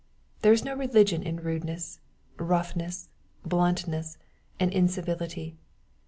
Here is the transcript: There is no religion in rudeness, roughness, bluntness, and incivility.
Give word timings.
There 0.41 0.51
is 0.51 0.65
no 0.65 0.73
religion 0.73 1.21
in 1.21 1.37
rudeness, 1.43 1.99
roughness, 2.37 3.09
bluntness, 3.45 4.17
and 4.59 4.73
incivility. 4.73 5.57